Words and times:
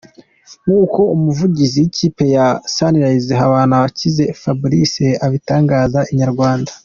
Nk’ 0.63 0.69
uko 0.83 0.99
umuvugizi 1.15 1.75
w’ 1.81 1.85
ikipe 1.89 2.23
ya 2.35 2.47
Sunrise 2.75 3.29
Habanabakize 3.39 4.23
Fabrice 4.41 5.05
abitangariza 5.25 6.01
Inyarwanda. 6.13 6.71